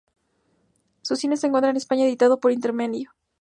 Su 1.03 1.15
cine 1.15 1.37
se 1.37 1.45
encuentra 1.45 1.69
en 1.69 1.77
España 1.77 2.05
editado 2.05 2.39
por 2.39 2.51
Intermedio. 2.51 3.11